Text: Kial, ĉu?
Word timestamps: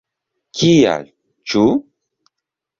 Kial, 0.61 1.05
ĉu? 1.53 1.63